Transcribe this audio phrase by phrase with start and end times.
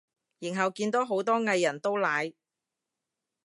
[0.39, 2.33] 然後見到好多藝人都奶